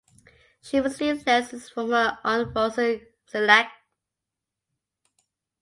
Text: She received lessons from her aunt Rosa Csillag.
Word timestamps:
She 0.61 0.79
received 0.79 1.27
lessons 1.27 1.69
from 1.69 1.91
her 1.91 2.17
aunt 2.23 2.55
Rosa 2.55 3.01
Csillag. 3.31 3.67